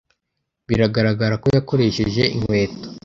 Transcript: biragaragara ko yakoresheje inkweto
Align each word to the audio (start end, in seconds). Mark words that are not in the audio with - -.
biragaragara 0.67 1.35
ko 1.43 1.47
yakoresheje 1.57 2.23
inkweto 2.35 2.87